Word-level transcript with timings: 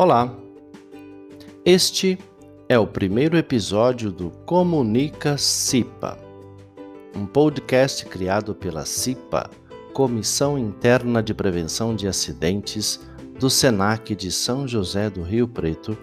Olá! 0.00 0.32
Este 1.64 2.16
é 2.68 2.78
o 2.78 2.86
primeiro 2.86 3.36
episódio 3.36 4.12
do 4.12 4.30
Comunica 4.46 5.36
CIPA, 5.36 6.16
um 7.16 7.26
podcast 7.26 8.06
criado 8.06 8.54
pela 8.54 8.86
CIPA, 8.86 9.50
Comissão 9.92 10.56
Interna 10.56 11.20
de 11.20 11.34
Prevenção 11.34 11.96
de 11.96 12.06
Acidentes 12.06 13.00
do 13.40 13.50
SENAC 13.50 14.14
de 14.14 14.30
São 14.30 14.68
José 14.68 15.10
do 15.10 15.20
Rio 15.24 15.48
Preto, 15.48 15.98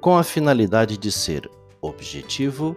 com 0.00 0.18
a 0.18 0.24
finalidade 0.24 0.98
de 0.98 1.12
ser 1.12 1.48
objetivo, 1.80 2.76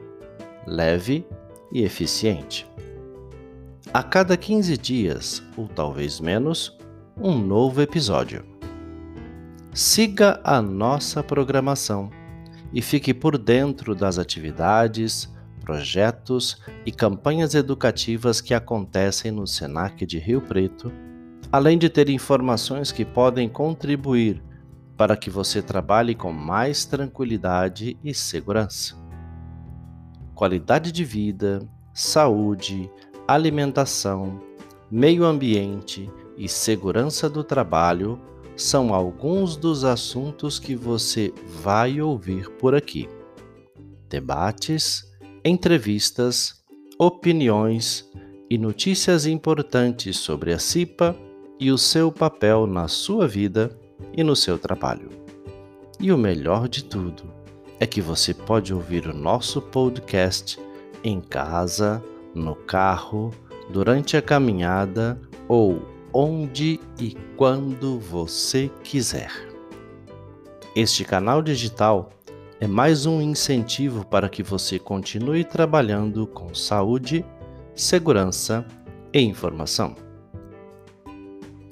leve 0.68 1.26
e 1.72 1.82
eficiente. 1.82 2.70
A 3.92 4.04
cada 4.04 4.38
15 4.38 4.78
dias, 4.78 5.42
ou 5.58 5.68
talvez 5.68 6.20
menos, 6.20 6.78
um 7.20 7.36
novo 7.36 7.82
episódio. 7.82 8.51
Siga 9.74 10.42
a 10.44 10.62
nossa 10.62 11.24
programação 11.24 12.10
e 12.74 12.82
fique 12.82 13.14
por 13.14 13.38
dentro 13.38 13.96
das 13.96 14.20
atividades, 14.20 15.34
projetos 15.62 16.62
e 16.86 16.92
campanhas 16.92 17.56
educativas 17.56 18.42
que 18.42 18.54
acontecem 18.54 19.32
no 19.32 19.48
SENAC 19.48 20.06
de 20.06 20.20
Rio 20.20 20.42
Preto, 20.42 20.92
além 21.50 21.78
de 21.78 21.90
ter 21.90 22.10
informações 22.10 22.92
que 22.92 23.06
podem 23.06 23.48
contribuir 23.48 24.44
para 24.98 25.16
que 25.16 25.30
você 25.30 25.62
trabalhe 25.62 26.16
com 26.16 26.34
mais 26.34 26.84
tranquilidade 26.84 27.98
e 28.04 28.14
segurança. 28.14 28.94
Qualidade 30.36 30.92
de 30.92 31.06
vida, 31.06 31.66
saúde, 31.94 32.92
alimentação, 33.26 34.38
meio 34.92 35.24
ambiente 35.24 36.12
e 36.38 36.50
segurança 36.50 37.30
do 37.30 37.42
trabalho 37.42 38.20
são 38.62 38.94
alguns 38.94 39.56
dos 39.56 39.84
assuntos 39.84 40.60
que 40.60 40.76
você 40.76 41.34
vai 41.62 42.00
ouvir 42.02 42.50
por 42.52 42.76
aqui. 42.76 43.10
Debates, 44.10 45.04
entrevistas, 45.44 46.62
opiniões 47.00 48.10
e 48.50 48.58
notícias 48.58 49.26
importantes 49.26 50.18
sobre 50.18 50.54
a 50.54 50.60
CIPA 50.60 51.16
e 51.60 51.72
o 51.72 51.78
seu 51.78 52.12
papel 52.12 52.68
na 52.68 52.88
sua 52.88 53.28
vida 53.28 53.78
e 54.16 54.24
no 54.24 54.36
seu 54.36 54.58
trabalho. 54.58 55.10
E 56.00 56.12
o 56.12 56.18
melhor 56.18 56.68
de 56.68 56.84
tudo 56.84 57.24
é 57.80 57.88
que 57.88 58.02
você 58.02 58.34
pode 58.34 58.74
ouvir 58.74 59.08
o 59.08 59.14
nosso 59.14 59.62
podcast 59.62 60.60
em 61.04 61.20
casa, 61.20 62.04
no 62.36 62.56
carro, 62.56 63.34
durante 63.72 64.18
a 64.18 64.22
caminhada 64.22 65.20
ou 65.48 65.82
onde 66.14 66.80
e 67.00 67.16
quando 67.38 68.00
você 68.00 68.70
quiser. 68.84 69.32
Este 70.76 71.04
canal 71.04 71.42
digital 71.42 72.10
é 72.60 72.68
mais 72.68 73.06
um 73.06 73.22
incentivo 73.22 74.06
para 74.06 74.30
que 74.30 74.44
você 74.44 74.78
continue 74.78 75.44
trabalhando 75.44 76.28
com 76.28 76.54
saúde, 76.54 77.26
segurança 77.76 78.66
e 79.14 79.20
informação. 79.22 79.96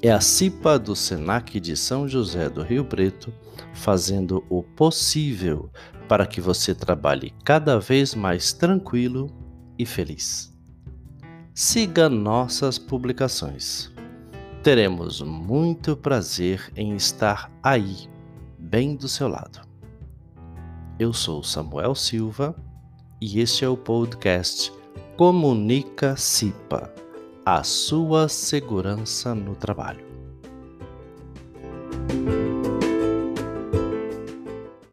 É 0.02 0.12
a 0.12 0.22
CIPA 0.22 0.80
do 0.80 0.96
SENAC 0.96 1.60
de 1.60 1.76
São 1.76 2.08
José 2.08 2.50
do 2.50 2.64
Rio 2.64 2.86
Preto 2.86 3.34
fazendo 3.74 4.44
o 4.50 4.64
possível 4.64 5.70
para 6.08 6.26
que 6.26 6.42
você 6.42 6.74
trabalhe 6.74 7.34
cada 7.44 7.80
vez 7.80 8.16
mais 8.16 8.54
tranquilo 8.54 9.28
e 9.78 9.86
feliz. 9.86 10.54
Siga 11.54 12.10
nossas 12.10 12.80
publicações 12.80 13.92
teremos 14.64 15.22
muito 15.22 15.96
prazer 15.96 16.72
em 16.76 16.96
estar 16.96 17.50
aí, 17.64 18.10
bem 18.58 18.96
do 18.96 19.08
seu 19.08 19.28
lado. 19.28 19.62
Eu 21.00 21.14
sou 21.14 21.42
Samuel 21.44 21.96
Silva 21.96 22.54
e 23.22 23.40
este 23.40 23.64
é 23.64 23.70
o 23.70 23.78
podcast 23.78 24.72
Comunica 25.16 26.16
CIPA 26.18 26.94
a 27.46 27.64
sua 27.64 28.28
segurança 28.28 29.34
no 29.34 29.56
trabalho. 29.56 30.06